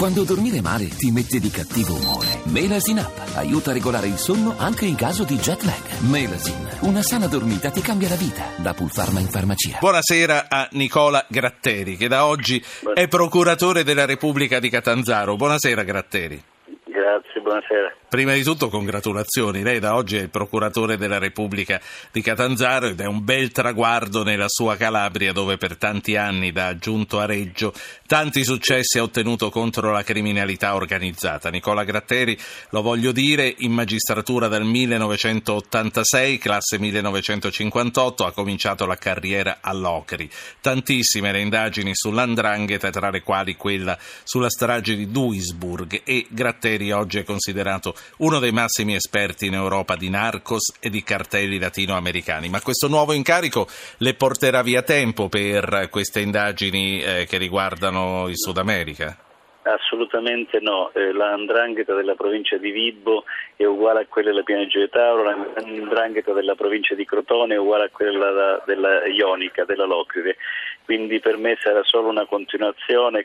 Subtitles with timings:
[0.00, 2.40] Quando dormire male ti mette di cattivo umore.
[2.44, 6.00] Melasin Up aiuta a regolare il sonno anche in caso di jet lag.
[6.08, 8.48] Melasin, una sana dormita ti cambia la vita.
[8.56, 9.76] Da Pulpharma in farmacia.
[9.78, 15.36] Buonasera a Nicola Gratteri, che da oggi è procuratore della Repubblica di Catanzaro.
[15.36, 16.42] Buonasera Gratteri.
[16.86, 17.99] Grazie, buonasera.
[18.10, 21.80] Prima di tutto congratulazioni, lei da oggi è il procuratore della Repubblica
[22.10, 26.76] di Catanzaro ed è un bel traguardo nella sua Calabria dove per tanti anni da
[26.76, 27.72] giunto a Reggio
[28.10, 31.48] tanti successi ha ottenuto contro la criminalità organizzata.
[31.48, 32.36] Nicola Gratteri,
[32.70, 40.28] lo voglio dire, in magistratura dal 1986, classe 1958, ha cominciato la carriera all'Ocri.
[40.60, 47.18] Tantissime le indagini sull'andrangheta, tra le quali quella sulla strage di Duisburg e Gratteri oggi
[47.18, 52.48] è considerato uno dei massimi esperti in Europa di narcos e di cartelli latinoamericani.
[52.48, 53.66] Ma questo nuovo incarico
[53.98, 59.16] le porterà via tempo per queste indagini eh, che riguardano il Sud America?
[59.62, 63.24] Assolutamente no, eh, la andrangheta della provincia di Vibo
[63.56, 67.58] è uguale a quella della Piana Gio Tauro, la andrangheta della provincia di Crotone è
[67.58, 70.38] uguale a quella della Ionica, della Locride,
[70.86, 73.22] quindi per me sarà solo una continuazione,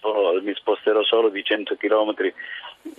[0.00, 2.14] solo, mi sposterò solo di 100 km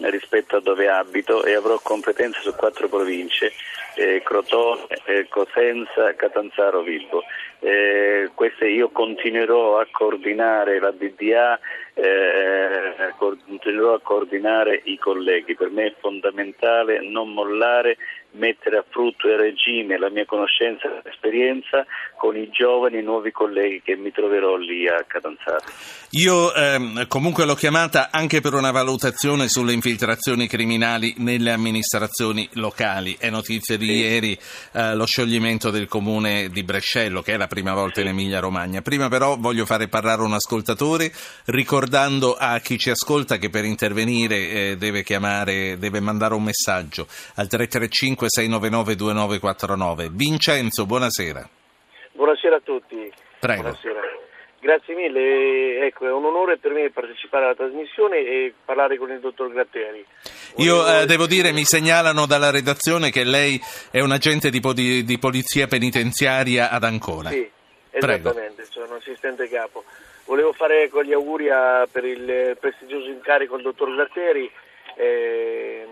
[0.10, 3.52] rispetto a dove abito e avrò competenze su quattro province,
[3.96, 7.24] eh, Crotone, eh, Cosenza, Catanzaro, Vibo.
[7.60, 11.60] Eh, queste io continuerò a coordinare la DDA,
[11.96, 15.56] eh, continuerò a coordinare i colleghi.
[15.56, 17.98] Per me è fondamentale non mollare,
[18.38, 21.86] mettere a frutto e regime la mia conoscenza e esperienza
[22.18, 25.66] con i giovani nuovi colleghi che mi troverò lì a Catanzaro.
[26.12, 33.16] Io ehm, comunque l'ho chiamata anche per una valutazione sulle infiltrazioni criminali nelle amministrazioni locali.
[33.20, 33.92] È notizia di sì.
[33.92, 34.40] ieri
[34.72, 38.02] eh, lo scioglimento del comune di Brescello, che è la prima volta sì.
[38.02, 38.82] in Emilia Romagna.
[38.82, 41.12] Prima però voglio fare parlare un ascoltatore,
[41.46, 47.08] ricordando a chi ci ascolta che per intervenire eh, deve chiamare, deve mandare un messaggio
[47.36, 50.10] al 335 699 2949.
[50.12, 51.50] Vincenzo, buonasera.
[52.14, 53.12] Buonasera a tutti.
[53.40, 53.62] Prego.
[53.62, 54.02] Buonasera.
[54.60, 59.20] Grazie mille, ecco, è un onore per me partecipare alla trasmissione e parlare con il
[59.20, 60.04] dottor Gratteri.
[60.58, 65.04] Io eh, devo dire, mi segnalano dalla redazione che lei è un agente di, di,
[65.04, 67.30] di polizia penitenziaria ad Ancona.
[67.30, 67.48] Sì,
[67.92, 68.72] esattamente, Prego.
[68.72, 69.84] sono assistente capo.
[70.26, 74.52] Volevo fare ecco, gli auguri a, per il prestigioso incarico al dottor Gratteri,
[74.96, 75.88] eh,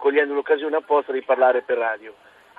[0.00, 2.14] cogliendo l'occasione apposta di parlare per radio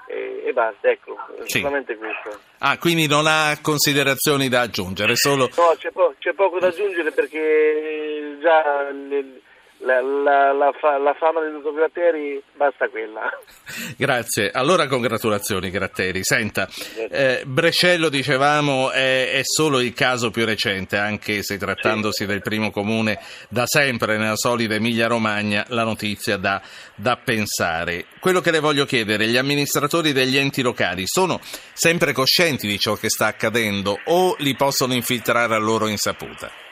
[0.07, 1.59] e, e basta, ecco, sì.
[1.59, 2.40] solamente questo.
[2.59, 5.50] Ah, quindi non ha considerazioni da aggiungere, solo...
[5.56, 8.90] No, c'è, po- c'è poco da aggiungere perché già...
[8.91, 9.41] Le,
[9.84, 13.30] la, la, la, la, fama del dottor Gratteri basta quella.
[13.97, 16.24] Grazie, allora congratulazioni Gratteri.
[16.24, 16.68] Senta,
[17.09, 22.25] eh, Brescello dicevamo è, è, solo il caso più recente, anche se trattandosi sì.
[22.25, 23.19] del primo comune
[23.50, 26.62] da sempre nella solida Emilia Romagna la notizia da,
[26.96, 28.06] da pensare.
[28.19, 31.40] Quello che le voglio chiedere, gli amministratori degli enti locali sono
[31.74, 36.69] sempre coscienti di ciò che sta accadendo o li possono infiltrare a loro insaputa?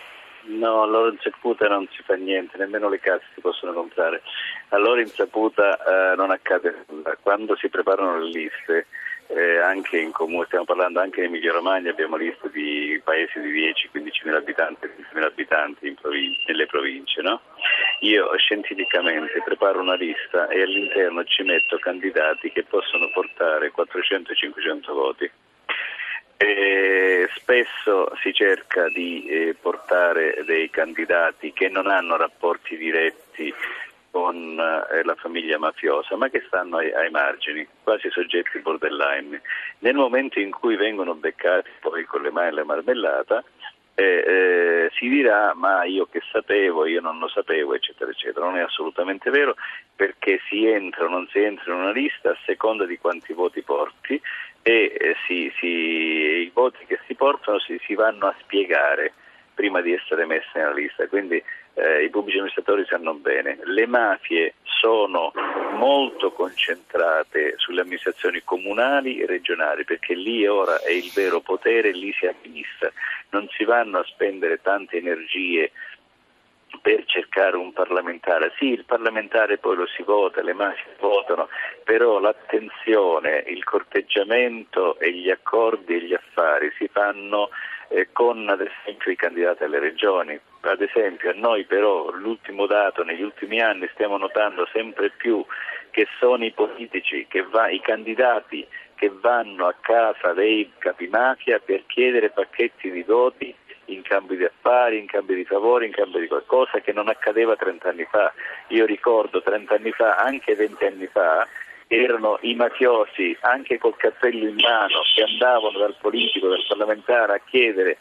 [0.50, 4.24] No, a loro insaputa non si fa niente, nemmeno le case si possono comprare.
[4.70, 5.78] A loro insaputa
[6.12, 7.16] eh, non accade nulla.
[7.22, 8.88] Quando si preparano le liste,
[9.28, 13.52] eh, anche in comune, stiamo parlando anche in Emilia Romagna, abbiamo liste di paesi di
[13.94, 17.22] 10-15 mila abitanti, 15 mila abitanti province, nelle province.
[17.22, 17.42] No?
[18.00, 25.32] Io scientificamente preparo una lista e all'interno ci metto candidati che possono portare 400-500 voti.
[26.42, 33.54] Eh, spesso si cerca di eh, portare dei candidati che non hanno rapporti diretti
[34.10, 39.42] con eh, la famiglia mafiosa, ma che stanno ai, ai, margini, quasi soggetti borderline.
[39.80, 43.44] Nel momento in cui vengono beccati poi con le mani alla marmellata,
[43.96, 48.46] eh, si dirà ma io che sapevo, io non lo sapevo, eccetera, eccetera.
[48.46, 49.56] Non è assolutamente vero
[49.94, 53.62] perché si entra o non si entra in una lista a seconda di quanti voti
[53.62, 54.22] porti
[54.62, 59.14] e si, si, i voti che si portano si, si, vanno a spiegare
[59.54, 61.42] prima di essere messi nella lista, quindi
[61.74, 63.60] eh, i pubblici amministratori sanno bene.
[63.64, 65.32] Le mafie sono
[65.74, 72.14] molto concentrate sulle amministrazioni comunali e regionali perché lì ora è il vero potere, lì
[72.14, 72.92] si amministra.
[73.32, 75.72] Non si vanno a spendere tante energie
[77.40, 78.52] cercare un parlamentare.
[78.58, 81.48] Sì, il parlamentare poi lo si vota, le mafie votano,
[81.86, 87.50] però l'attenzione, il corteggiamento e gli accordi e gli affari si fanno
[87.88, 90.40] eh, con ad esempio i candidati alle regioni.
[90.62, 95.44] Ad esempio a noi però l'ultimo dato negli ultimi anni stiamo notando sempre più
[95.92, 102.32] che sono i politici, va, i candidati che vanno a casa dei capimafia per chiedere
[102.32, 103.56] pacchetti di voti
[103.94, 107.56] in cambio di affari, in cambio di favori, in cambio di qualcosa che non accadeva
[107.56, 108.32] 30 anni fa.
[108.68, 111.48] Io ricordo 30 anni fa, anche 20 anni fa,
[111.88, 117.42] erano i mafiosi anche col cappello in mano che andavano dal politico, dal parlamentare a
[117.44, 117.98] chiedere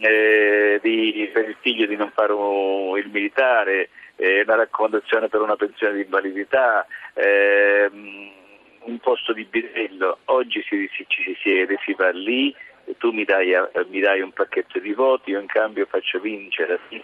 [0.00, 5.40] eh, di, per il figlio di non fare un, il militare, eh, una raccomandazione per
[5.40, 10.18] una pensione di invalidità, eh, un posto di bidello.
[10.26, 12.54] Oggi si, si, ci si siede, si va lì,
[12.96, 13.52] tu mi dai,
[13.90, 17.02] mi dai, un pacchetto di voti, io in cambio faccio vincere a di,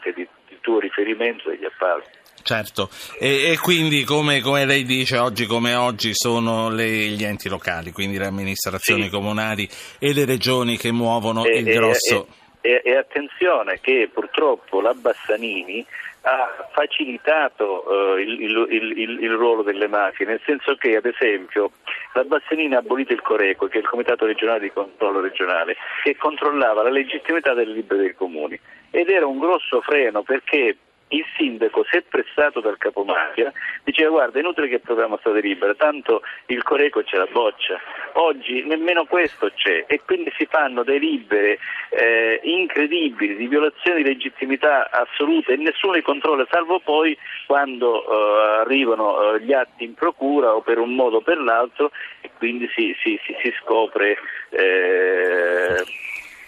[0.48, 2.22] di tuo riferimento degli appalti.
[2.42, 7.48] Certo, e, e quindi come, come, lei dice, oggi come oggi sono le, gli enti
[7.48, 9.10] locali, quindi le amministrazioni sì.
[9.10, 9.66] comunali
[9.98, 12.26] e le regioni che muovono e, il grosso...
[12.60, 15.84] E, e, attenzione che purtroppo la Bassanini
[16.26, 21.72] ha facilitato uh, il, il, il, il, ruolo delle mafie, nel senso che ad esempio
[22.14, 26.16] la Bassanini ha abolito il Coreco, che è il Comitato regionale di controllo regionale, che
[26.16, 28.58] controllava la legittimità delle libere dei comuni
[28.90, 30.76] ed era un grosso freno perché
[31.08, 33.52] il sindaco, se pressato dal capomafia,
[33.84, 37.78] diceva guarda è inutile che proviamo strade libere, tanto il Coreco c'è la boccia.
[38.16, 41.58] Oggi nemmeno questo c'è e quindi si fanno delibere
[41.88, 47.16] eh, incredibili di violazione di legittimità assoluta e nessuno li controlla, salvo poi
[47.46, 51.90] quando eh, arrivano eh, gli atti in procura o per un modo o per l'altro
[52.20, 54.16] e quindi si, si, si, si scopre
[54.50, 55.82] eh,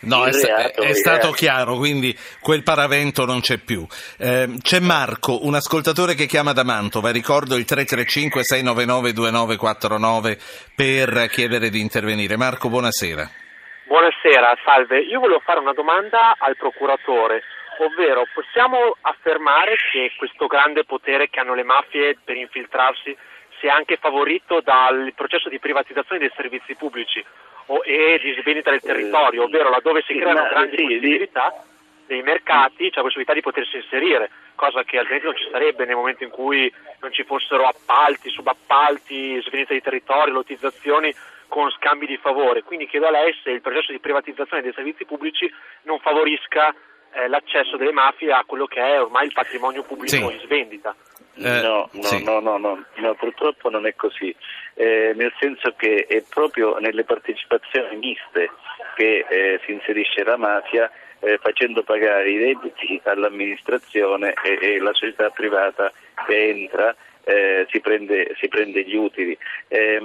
[0.07, 3.85] No, è, è, è, stato chiaro, quindi quel paravento non c'è più.
[4.19, 10.39] Eh, c'è Marco, un ascoltatore che chiama da Mantova, ricordo il 335-699-2949
[10.77, 12.37] per chiedere di intervenire.
[12.37, 13.29] Marco, buonasera.
[13.87, 15.01] Buonasera, salve.
[15.01, 17.43] Io volevo fare una domanda al procuratore,
[17.79, 23.17] ovvero possiamo affermare che questo grande potere che hanno le mafie per infiltrarsi
[23.59, 27.25] sia anche favorito dal processo di privatizzazione dei servizi pubblici?
[27.67, 31.65] O, e di svendita del territorio, ovvero laddove si creano grandi sì, possibilità
[32.07, 35.97] dei mercati, c'è la possibilità di potersi inserire, cosa che altrimenti non ci sarebbe nel
[35.97, 41.13] momento in cui non ci fossero appalti, subappalti, svendita di territorio, lottizzazioni
[41.49, 42.63] con scambi di favore.
[42.63, 45.53] Quindi chiedo a lei se il processo di privatizzazione dei servizi pubblici
[45.83, 46.75] non favorisca
[47.13, 50.23] eh, l'accesso delle mafie a quello che è ormai il patrimonio pubblico sì.
[50.23, 50.95] in svendita.
[51.39, 52.25] Eh, no, no, sì.
[52.25, 54.35] no, no, no, no, purtroppo non è così,
[54.77, 58.51] eh, nel senso che è proprio nelle partecipazioni miste
[58.95, 60.91] che eh, si inserisce la mafia
[61.21, 65.91] eh, facendo pagare i redditi all'amministrazione e, e la società privata
[66.27, 66.95] che entra
[67.25, 69.37] eh, si, prende, si, prende, gli utili.
[69.67, 69.99] Eh,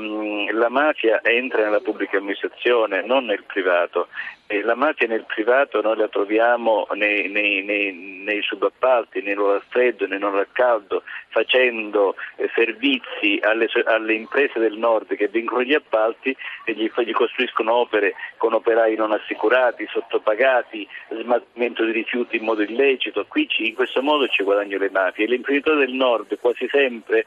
[0.52, 4.08] la mafia entra nella pubblica amministrazione, non nel privato.
[4.64, 10.06] La mafia nel privato noi la troviamo nei, nei, nei, nei subappalti, nei loro freddo,
[10.08, 16.36] nei loro caldo, facendo eh, servizi alle, alle, imprese del nord che vincono gli appalti
[16.66, 22.62] e gli, gli costruiscono opere con operai non assicurati, sottopagati, smaltimento di rifiuti in modo
[22.62, 23.26] illecito.
[23.26, 25.28] Qui ci, in questo modo ci guadagnano le mafie.
[25.28, 27.26] Gli imprenditori del nord quasi sempre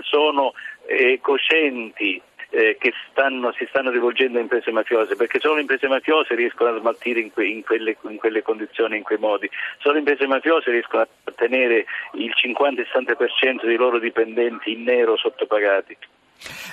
[0.00, 0.52] sono
[0.86, 2.20] eh, coscienti
[2.56, 6.74] eh, che stanno, si stanno rivolgendo a imprese mafiose, perché solo le imprese mafiose riescono
[6.74, 9.48] a smaltire in, que, in, quelle, in, quelle, condizioni, in quei modi,
[9.78, 15.96] solo le imprese mafiose riescono a tenere il 50-60% dei loro dipendenti in nero sottopagati.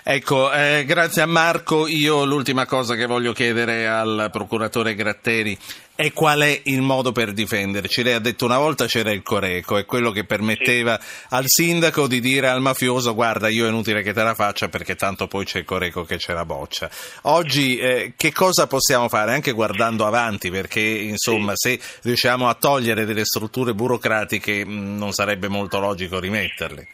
[0.04, 1.88] Ecco, eh, grazie a Marco.
[1.88, 5.58] Io l'ultima cosa che voglio chiedere al procuratore Gratteri
[5.96, 8.04] è qual è il modo per difenderci.
[8.04, 11.26] Lei ha detto una volta c'era il Coreco, è quello che permetteva sì.
[11.30, 14.96] al sindaco di dire al mafioso guarda io è inutile che te la faccia perché
[14.96, 16.90] tanto poi c'è il Coreco che c'è la boccia.
[17.24, 21.80] Oggi eh, che cosa possiamo fare anche guardando avanti perché insomma sì.
[21.80, 26.88] se riusciamo a togliere delle strutture burocratiche mh, non sarebbe molto logico rimetterle.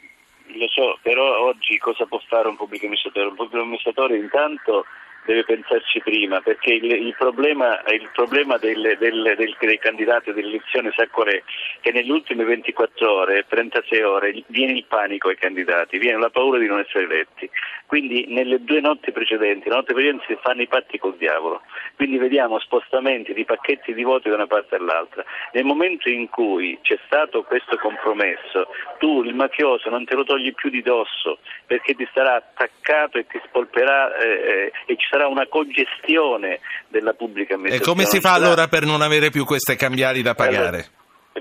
[1.02, 3.28] Però oggi cosa può fare un pubblico amministratore?
[3.28, 4.86] Un pubblico amministratore intanto
[5.30, 10.92] deve pensarci prima, perché il, il problema, il problema del, del, del, dei candidati dell'elezione
[10.96, 11.44] sa qual è?
[11.82, 16.58] Che nelle ultime 24 ore, 36 ore, viene il panico ai candidati, viene la paura
[16.58, 17.48] di non essere eletti.
[17.86, 21.62] Quindi nelle due notti precedenti, la notte precedente si fanno i patti col diavolo,
[21.96, 25.24] quindi vediamo spostamenti di pacchetti di voti da una parte all'altra.
[25.54, 28.68] Nel momento in cui c'è stato questo compromesso,
[28.98, 33.26] tu il mafioso non te lo togli più di dosso perché ti sarà attaccato e
[33.28, 38.02] ti spolperà eh, eh e ci sarà sarà una congestione della pubblica amministrazione.
[38.02, 40.68] E come si fa allora per non avere più queste cambiali da pagare?
[40.68, 40.84] Allora,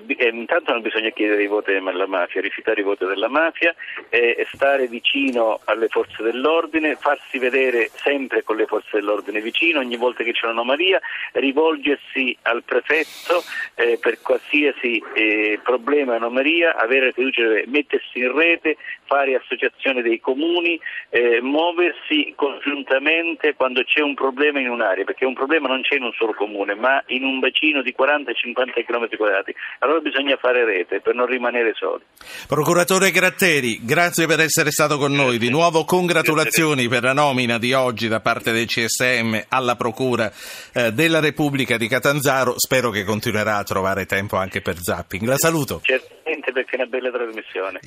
[0.07, 3.75] eh, intanto non bisogna chiedere i voti alla mafia, rifiutare i voti della mafia,
[4.09, 9.97] eh, stare vicino alle forze dell'ordine, farsi vedere sempre con le forze dell'ordine vicino, ogni
[9.97, 11.00] volta che c'è un'anomalia,
[11.33, 13.43] rivolgersi al prefetto
[13.75, 20.78] eh, per qualsiasi eh, problema anomalia, avere fiducia, mettersi in rete, fare associazione dei comuni,
[21.11, 26.02] eh, muoversi congiuntamente quando c'è un problema in un'area, perché un problema non c'è in
[26.02, 29.55] un solo comune, ma in un bacino di 40-50 km quadrati.
[29.88, 32.02] Allora bisogna fare rete per non rimanere soli.
[32.47, 35.38] Procuratore Gratteri, grazie per essere stato con noi.
[35.38, 40.30] Di nuovo congratulazioni per la nomina di oggi da parte del CSM alla Procura
[40.75, 42.52] eh, della Repubblica di Catanzaro.
[42.59, 45.26] Spero che continuerà a trovare tempo anche per zapping.
[45.26, 45.80] La saluto.
[45.83, 47.80] Certamente perché è una bella trasmissione.